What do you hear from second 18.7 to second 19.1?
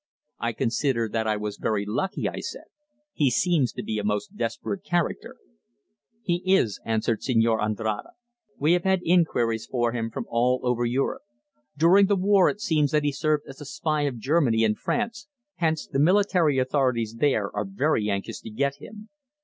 him."